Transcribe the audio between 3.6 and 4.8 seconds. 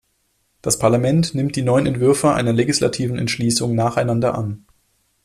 nacheinander an.